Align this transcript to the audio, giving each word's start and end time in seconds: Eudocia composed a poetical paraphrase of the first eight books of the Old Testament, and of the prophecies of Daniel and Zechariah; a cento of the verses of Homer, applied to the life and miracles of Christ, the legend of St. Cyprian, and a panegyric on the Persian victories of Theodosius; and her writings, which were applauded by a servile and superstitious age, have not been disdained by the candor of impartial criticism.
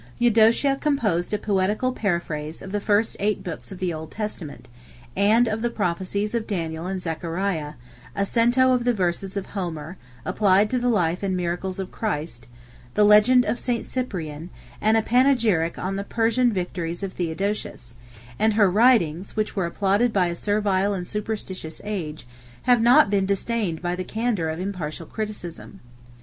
Eudocia 0.17 0.77
composed 0.77 1.31
a 1.31 1.37
poetical 1.37 1.91
paraphrase 1.91 2.63
of 2.63 2.71
the 2.71 2.79
first 2.79 3.15
eight 3.19 3.43
books 3.43 3.71
of 3.71 3.77
the 3.77 3.93
Old 3.93 4.09
Testament, 4.09 4.67
and 5.15 5.47
of 5.47 5.61
the 5.61 5.69
prophecies 5.69 6.33
of 6.33 6.47
Daniel 6.47 6.87
and 6.87 6.99
Zechariah; 6.99 7.73
a 8.15 8.25
cento 8.25 8.71
of 8.73 8.83
the 8.83 8.95
verses 8.95 9.37
of 9.37 9.45
Homer, 9.53 9.97
applied 10.25 10.71
to 10.71 10.79
the 10.79 10.89
life 10.89 11.21
and 11.21 11.37
miracles 11.37 11.77
of 11.77 11.91
Christ, 11.91 12.47
the 12.95 13.03
legend 13.03 13.45
of 13.45 13.59
St. 13.59 13.85
Cyprian, 13.85 14.49
and 14.81 14.97
a 14.97 15.03
panegyric 15.03 15.77
on 15.77 15.97
the 15.97 16.03
Persian 16.03 16.51
victories 16.51 17.03
of 17.03 17.13
Theodosius; 17.13 17.93
and 18.39 18.55
her 18.55 18.71
writings, 18.71 19.35
which 19.35 19.55
were 19.55 19.67
applauded 19.67 20.11
by 20.11 20.29
a 20.29 20.35
servile 20.35 20.95
and 20.95 21.05
superstitious 21.05 21.79
age, 21.83 22.25
have 22.63 22.81
not 22.81 23.11
been 23.11 23.27
disdained 23.27 23.83
by 23.83 23.95
the 23.95 24.03
candor 24.03 24.49
of 24.49 24.59
impartial 24.59 25.05
criticism. 25.05 25.79